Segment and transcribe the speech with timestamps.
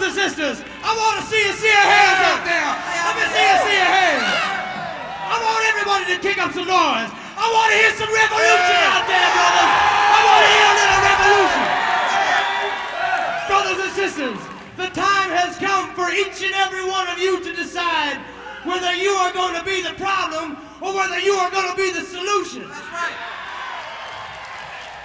[0.00, 2.72] brothers and sisters, I want to see you see your hands out there.
[3.04, 4.32] Let me see you see your hands.
[5.28, 7.12] I want everybody to kick up some noise.
[7.12, 9.72] I want to hear some revolution out there, brothers.
[9.76, 11.64] I want to hear a little revolution.
[13.44, 14.40] Brothers and sisters,
[14.80, 18.16] the time has come for each and every one of you to decide
[18.64, 21.92] whether you are going to be the problem or whether you are going to be
[21.92, 22.64] the solution.
[22.72, 23.20] That's right.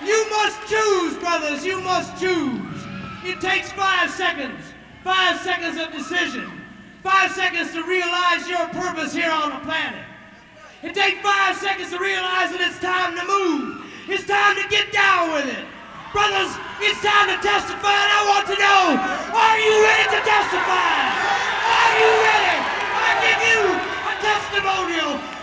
[0.07, 1.67] You must choose, brothers.
[1.67, 2.79] You must choose.
[3.27, 4.64] It takes five seconds.
[5.05, 6.49] Five seconds of decision.
[7.03, 10.01] Five seconds to realize your purpose here on the planet.
[10.81, 13.85] It takes five seconds to realize that it's time to move.
[14.09, 15.61] It's time to get down with it.
[16.09, 16.49] Brothers,
[16.81, 18.97] it's time to testify, and I want to know,
[19.29, 20.73] are you ready to testify?
[20.73, 22.57] Are you ready?
[22.65, 23.61] I give you
[24.09, 25.34] a testimonial.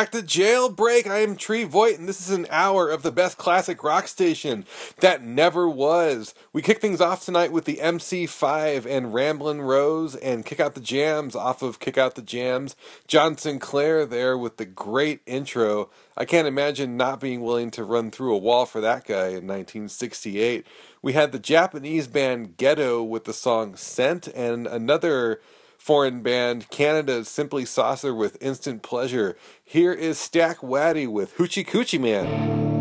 [0.00, 1.06] Back to Jailbreak.
[1.06, 4.64] I am Tree Voigt, and this is an hour of the best classic rock station
[5.00, 6.32] that never was.
[6.54, 10.80] We kick things off tonight with the MC5 and Ramblin' Rose and Kick Out the
[10.80, 12.76] Jams off of Kick Out the Jams.
[13.08, 15.90] John Sinclair there with the great intro.
[16.16, 19.46] I can't imagine not being willing to run through a wall for that guy in
[19.46, 20.66] 1968.
[21.02, 25.42] We had the Japanese band Ghetto with the song Scent and another
[25.80, 29.34] foreign band, Canada's Simply Saucer with Instant Pleasure.
[29.64, 32.79] Here is Stack Waddy with Hoochie Coochie Man.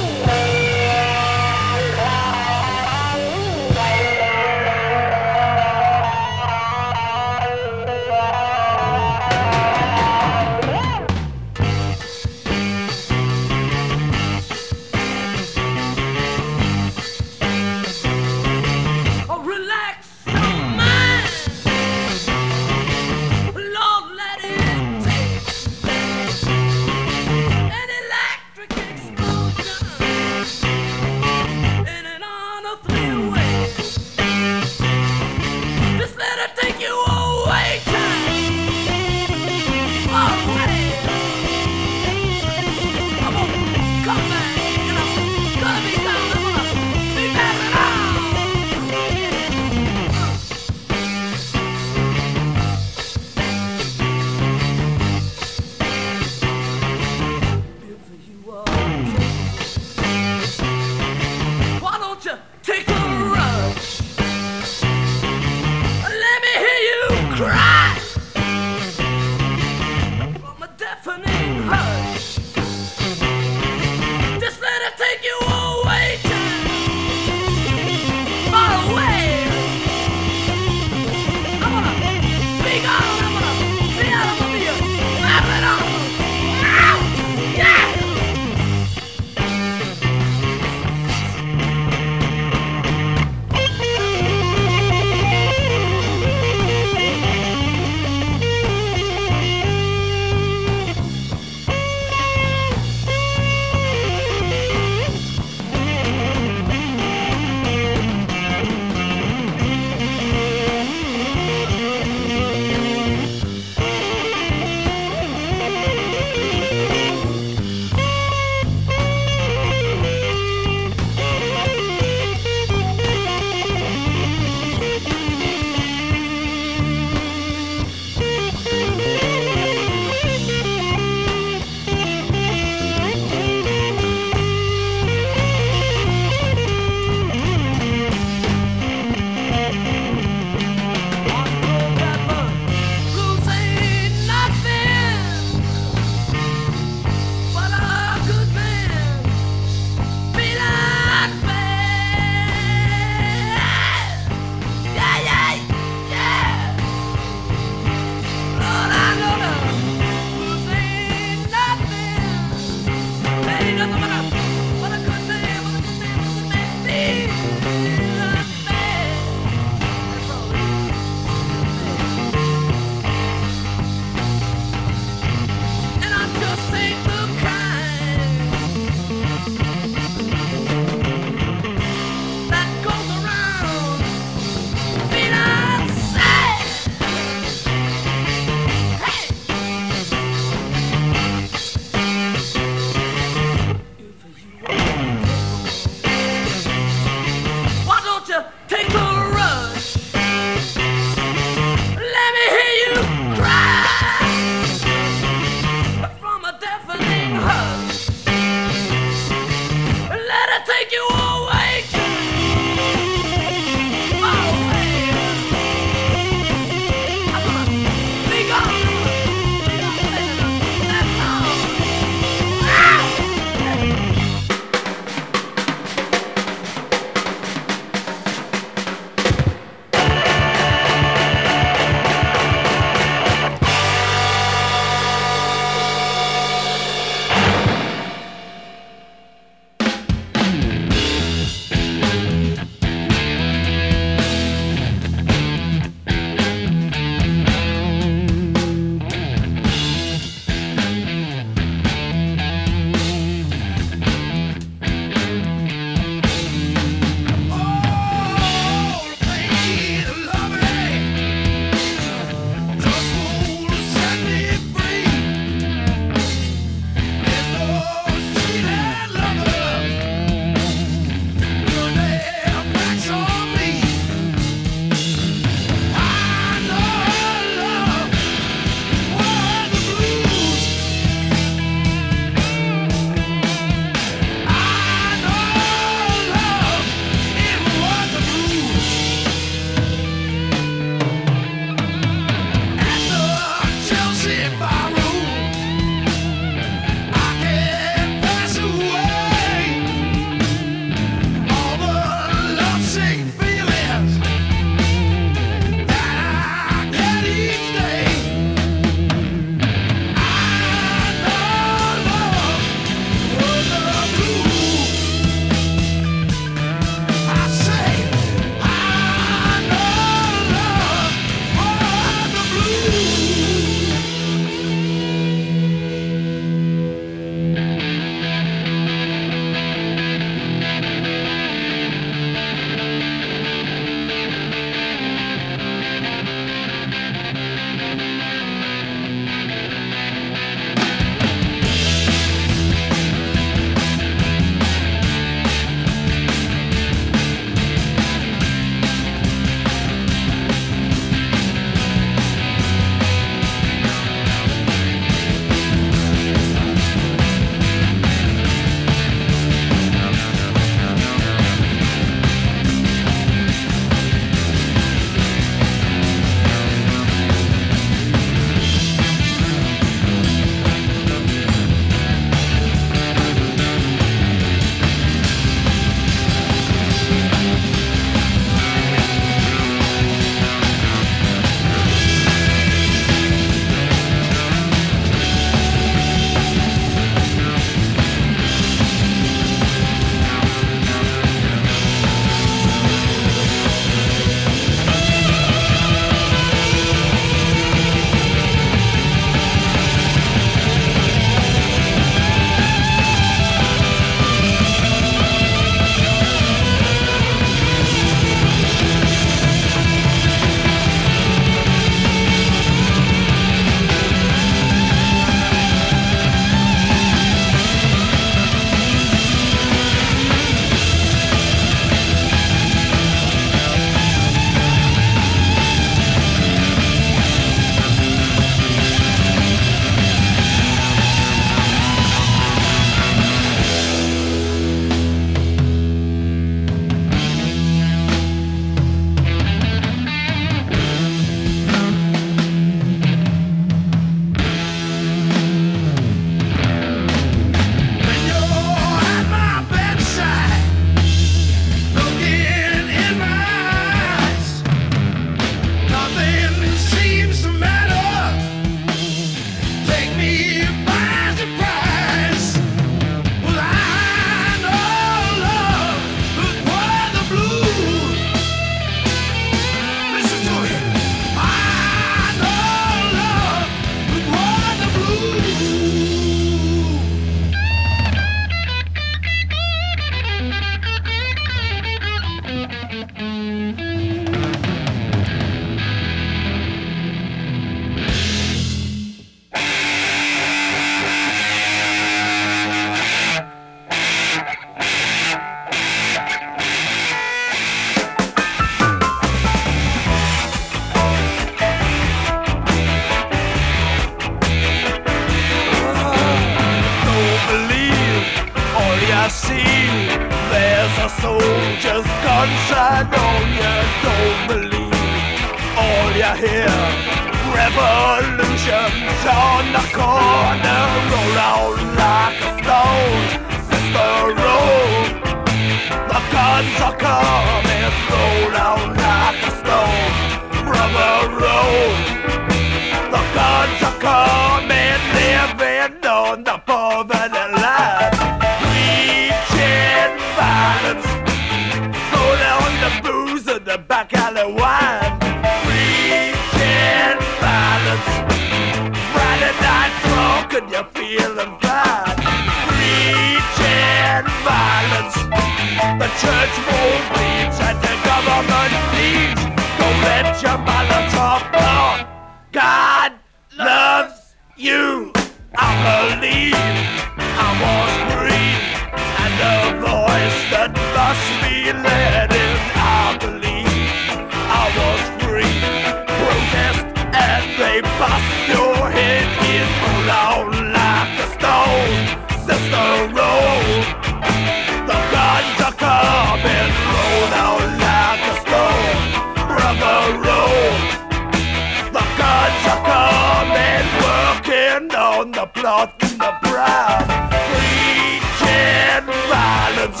[595.38, 597.06] The plot and the proud.
[597.30, 600.00] Preaching violence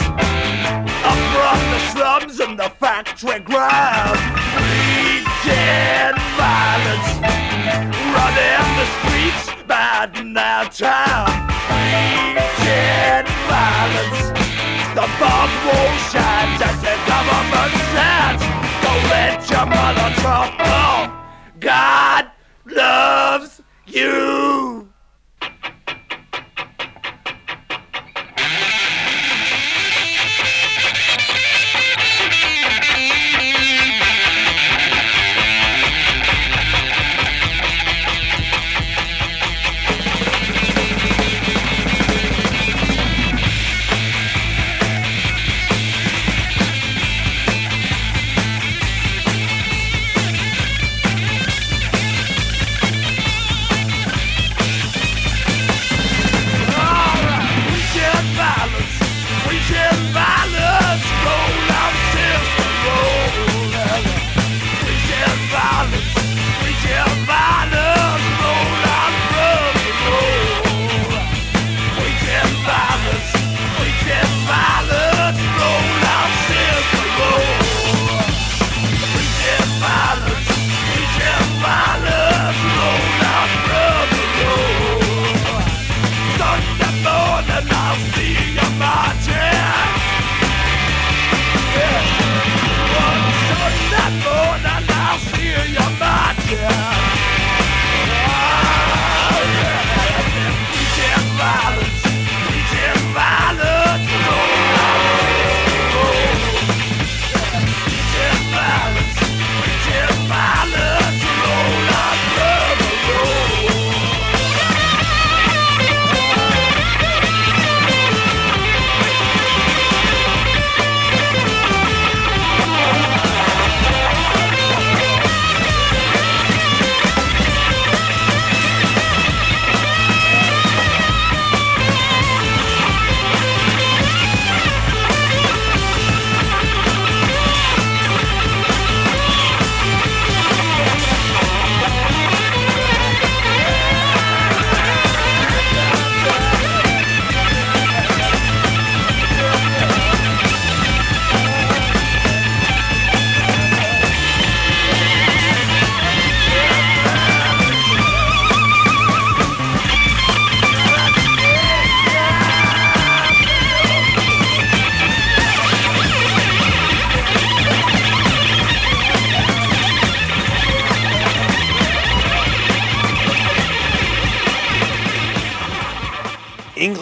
[1.32, 4.18] from the slums and the factory ground.
[4.56, 7.10] Preaching violence,
[8.14, 11.30] running the streets, bad in our town.
[11.70, 14.20] Preaching violence,
[14.98, 18.40] the bomb won't shine as the government says.
[18.82, 21.10] Don't let your mother off.
[21.60, 22.24] God
[22.66, 24.77] loves you.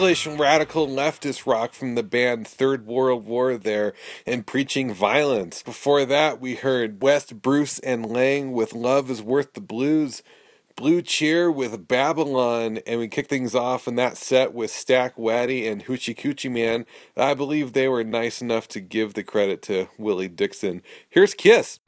[0.07, 3.91] Radical leftist rock from the band Third World War there
[4.25, 5.61] and preaching violence.
[5.61, 10.23] Before that, we heard West Bruce and Laing with Love is Worth the Blues,
[10.77, 15.67] Blue Cheer with Babylon, and we kicked things off in that set with Stack Waddy
[15.67, 16.85] and Hoochie Coochie Man.
[17.17, 20.83] I believe they were nice enough to give the credit to Willie Dixon.
[21.09, 21.81] Here's Kiss.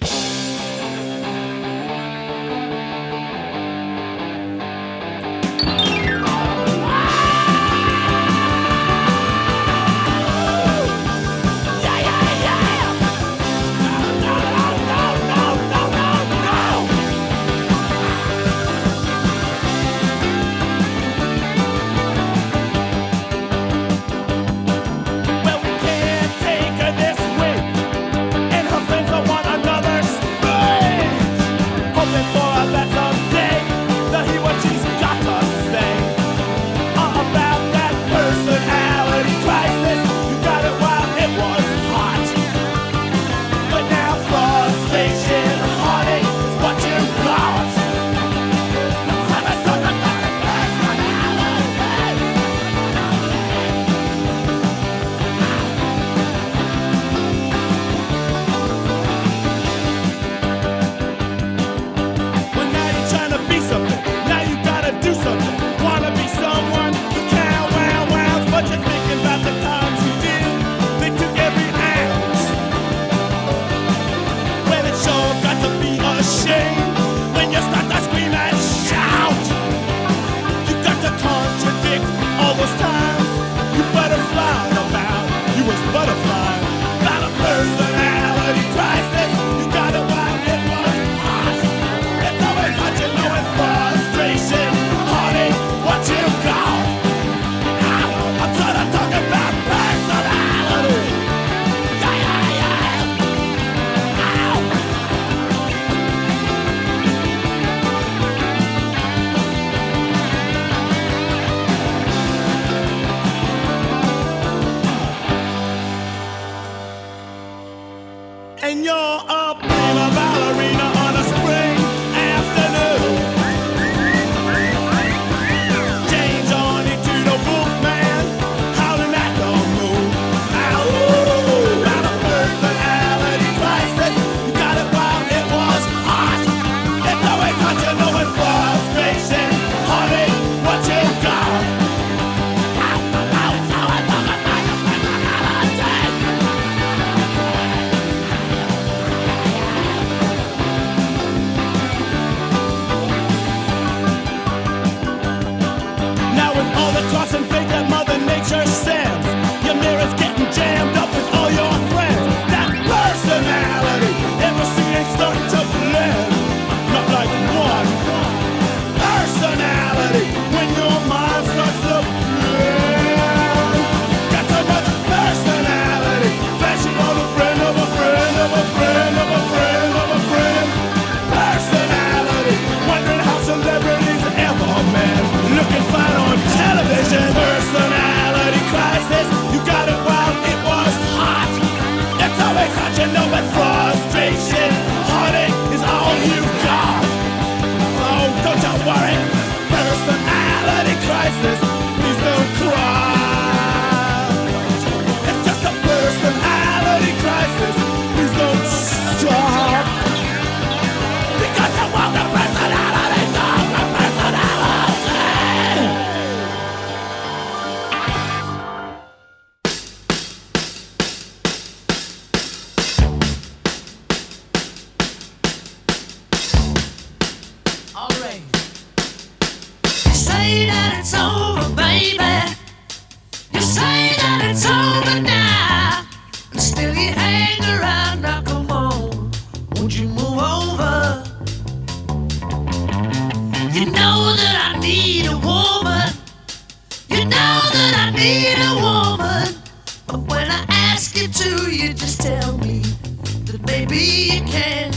[253.89, 254.91] Maybe you can.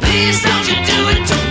[0.00, 1.41] Please don't you do it to me.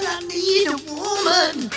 [0.00, 1.70] that I need a woman.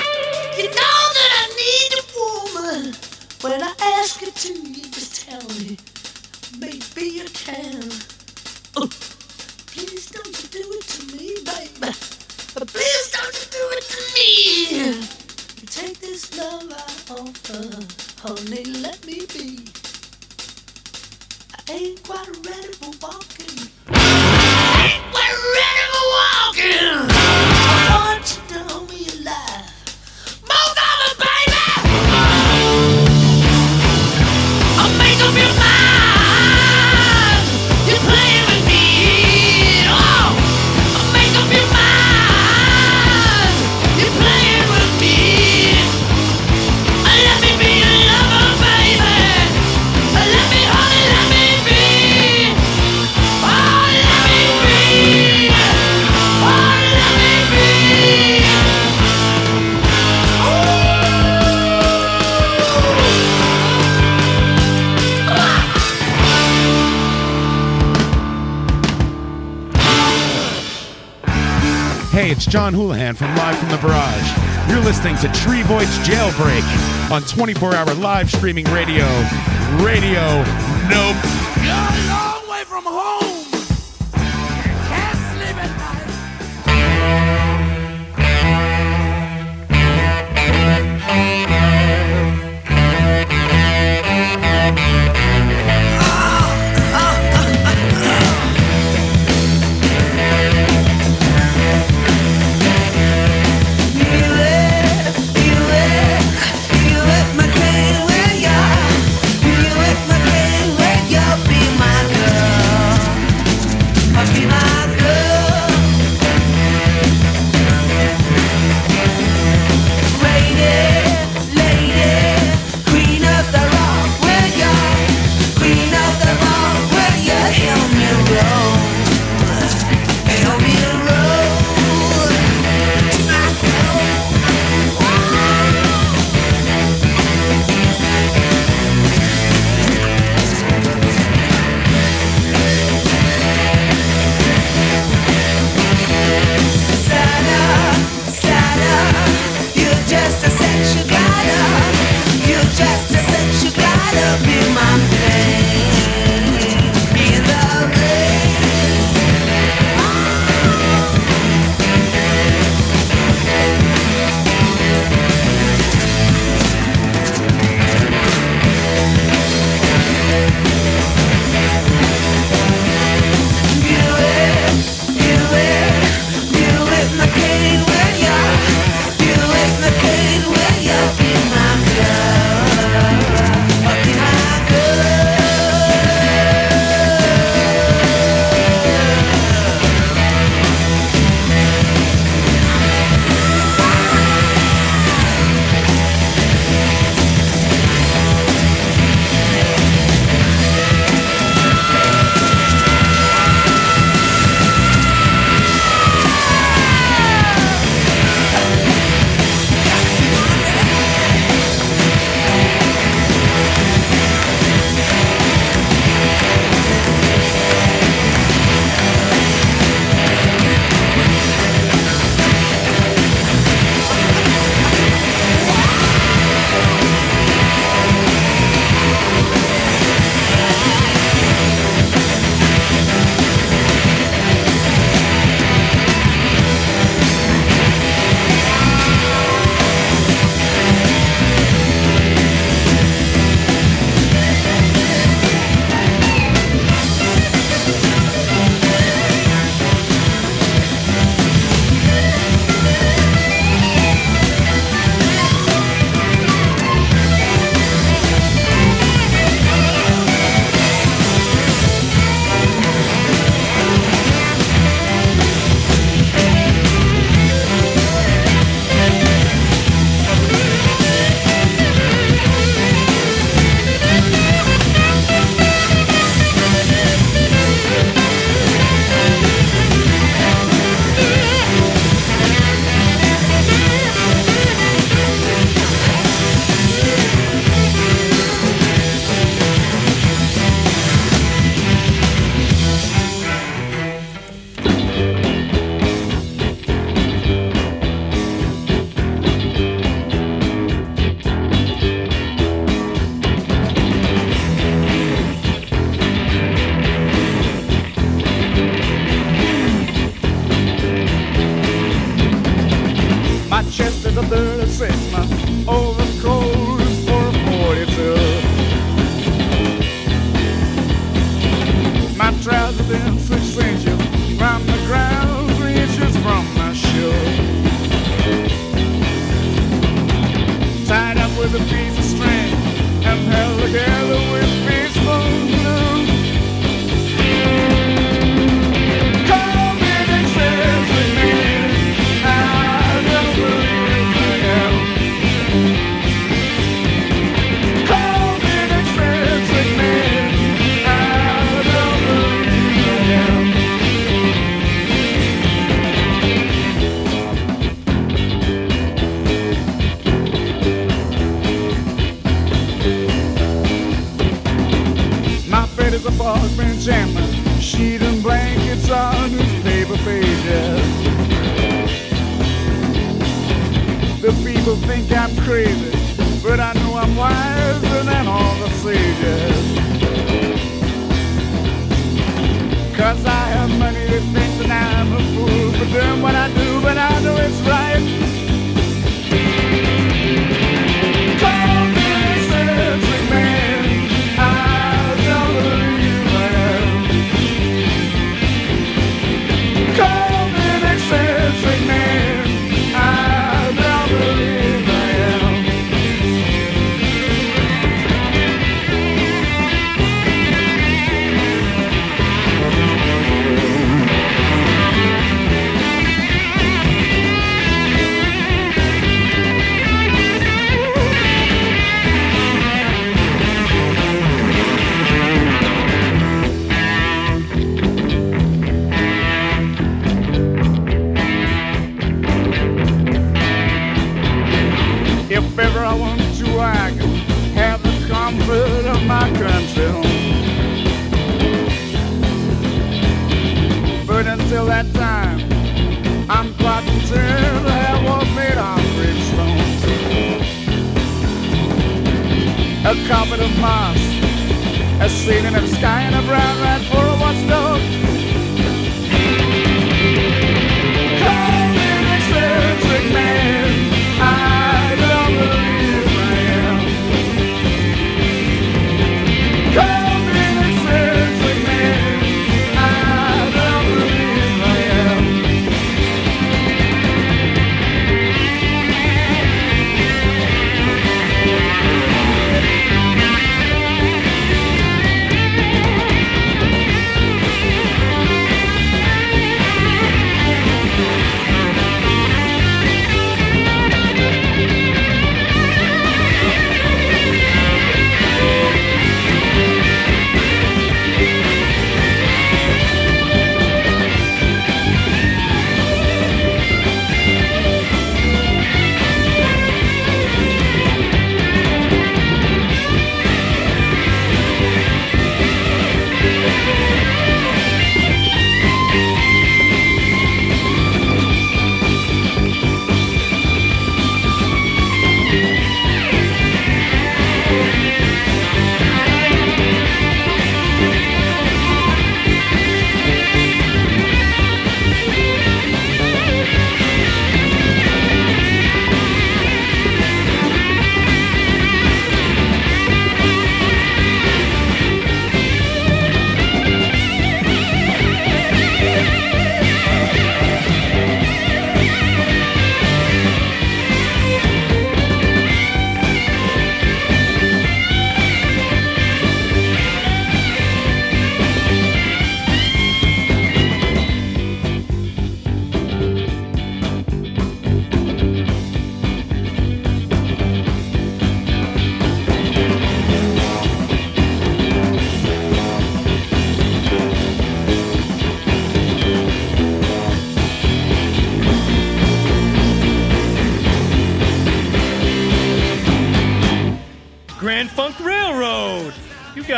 [0.58, 2.96] You know that I need a woman.
[3.42, 5.78] When I ask you to, you just tell me.
[6.60, 7.80] Maybe you can.
[8.76, 8.90] Oh,
[9.68, 11.94] please don't you do it to me, baby.
[12.68, 14.30] Please don't you do it to me.
[15.62, 17.64] You take this love I offer,
[18.22, 19.66] honey, let me be.
[21.56, 23.70] I ain't quite ready for walking.
[23.88, 26.06] I ain't quite ready for
[27.08, 27.19] walking.
[72.50, 74.70] John Houlihan from Live from the Barrage.
[74.70, 79.06] You're listening to Tree Voigt's Jailbreak on 24 hour live streaming radio,
[79.84, 80.44] Radio
[80.90, 81.39] Nope.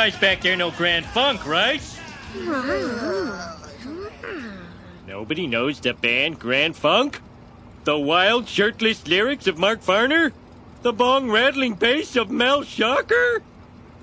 [0.02, 1.80] Guys back there know Grand Funk, right?
[5.06, 7.22] Nobody knows the band Grand Funk?
[7.84, 10.34] The wild, shirtless lyrics of Mark Farner?
[10.82, 13.44] The bong rattling bass of Mel Schacher?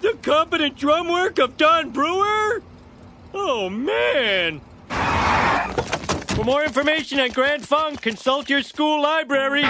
[0.01, 2.63] The competent drum work of Don Brewer?
[3.35, 4.61] Oh, man!
[6.29, 9.65] For more information on Grand Funk, consult your school library.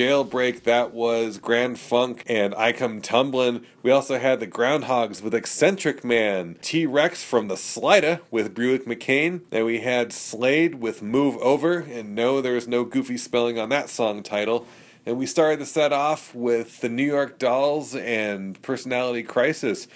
[0.00, 0.62] Jailbreak.
[0.62, 3.66] That was Grand Funk and I Come Tumbling.
[3.82, 8.86] We also had the Groundhogs with Eccentric Man, T Rex from the Slider with Buick
[8.86, 11.80] Mackane, and we had Slade with Move Over.
[11.80, 14.66] And no, there was no goofy spelling on that song title.
[15.04, 19.86] And we started the set off with the New York Dolls and Personality Crisis.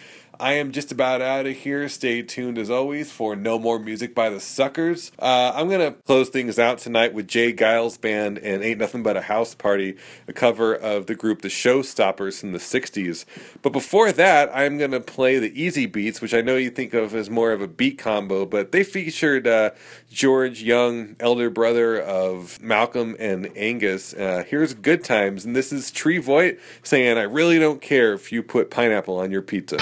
[0.41, 1.89] I am just about out of here.
[1.89, 5.13] Stay tuned as always for No More Music by the Suckers.
[5.19, 7.53] Uh, I'm going to close things out tonight with J.
[7.53, 11.49] Geils Band and Ain't Nothing But a House Party, a cover of the group The
[11.49, 13.25] Showstoppers from the 60s.
[13.63, 17.15] But before that, I'm going to play the Easybeats, which I know you think of
[17.15, 19.71] as more of a beat combo, but they featured uh,
[20.11, 24.15] George Young, elder brother of Malcolm and Angus.
[24.15, 28.33] Uh, here's Good Times, and this is Tree Voigt saying, I really don't care if
[28.33, 29.77] you put pineapple on your pizza.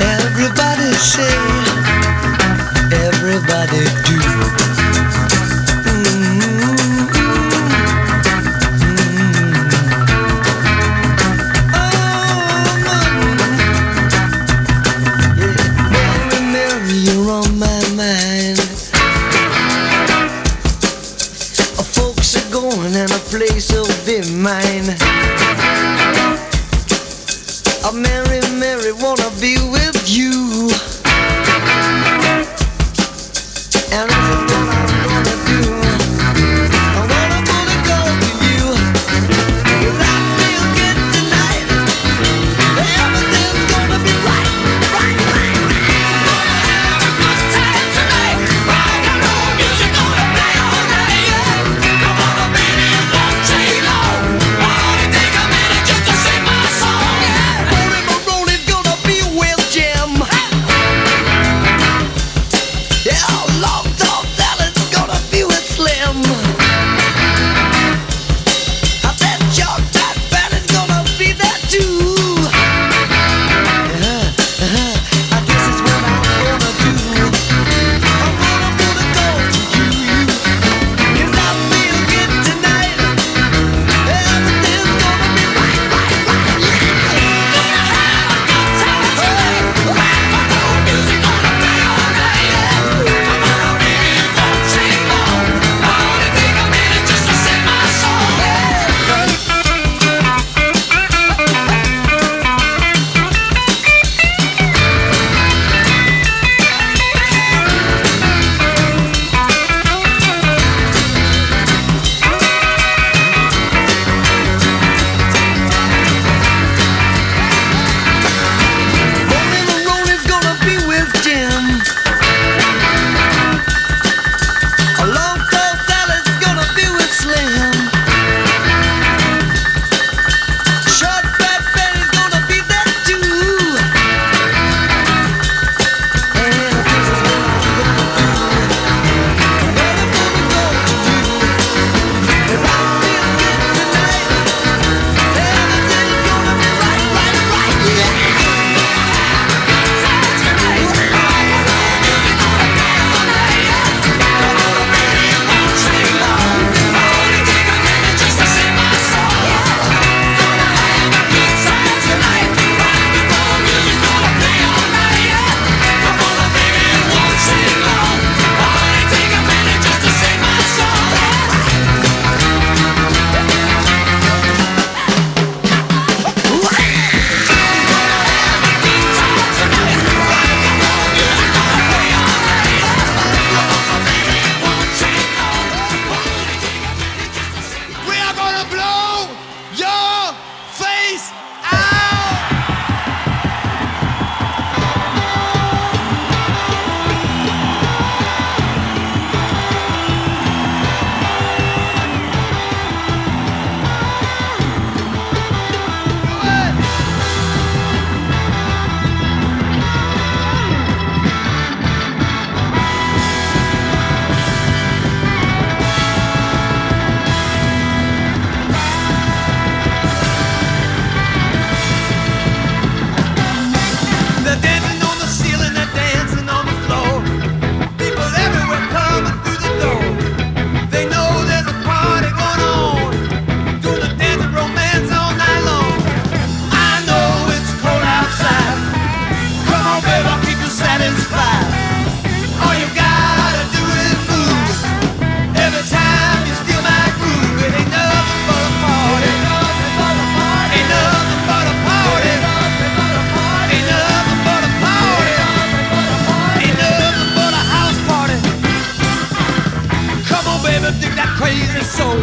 [0.00, 1.36] Everybody say,
[2.92, 3.99] everybody
[24.40, 25.09] mine.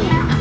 [0.08, 0.37] Yeah.